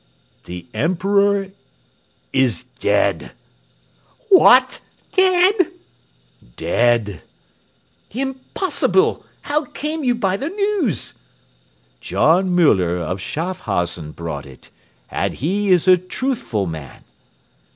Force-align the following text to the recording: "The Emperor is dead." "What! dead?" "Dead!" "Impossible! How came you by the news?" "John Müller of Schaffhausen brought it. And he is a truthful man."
"The 0.45 0.65
Emperor 0.73 1.51
is 2.33 2.63
dead." 2.79 3.33
"What! 4.29 4.79
dead?" 5.11 5.53
"Dead!" 6.55 7.21
"Impossible! 8.09 9.23
How 9.41 9.65
came 9.65 10.03
you 10.03 10.15
by 10.15 10.37
the 10.37 10.49
news?" 10.49 11.13
"John 11.99 12.49
Müller 12.49 12.97
of 12.99 13.21
Schaffhausen 13.21 14.13
brought 14.13 14.47
it. 14.47 14.71
And 15.11 15.35
he 15.35 15.69
is 15.69 15.87
a 15.87 15.97
truthful 15.97 16.65
man." 16.65 17.03